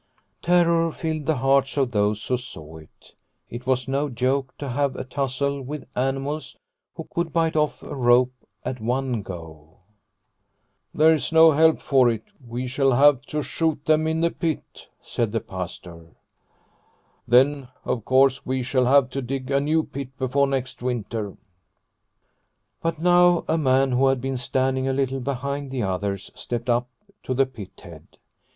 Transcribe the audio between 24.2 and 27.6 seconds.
standing a little behind the others stepped up to the